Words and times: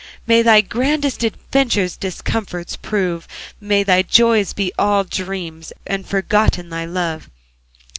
May 0.25 0.41
thy 0.41 0.61
grandest 0.61 1.23
adventures 1.23 1.95
Discomfitures 1.95 2.75
prove, 2.75 3.27
May 3.59 3.83
thy 3.83 4.01
joys 4.01 4.51
be 4.51 4.73
all 4.79 5.03
dreams, 5.03 5.71
And 5.85 6.07
forgotten 6.07 6.71
thy 6.71 6.85
love. 6.85 7.29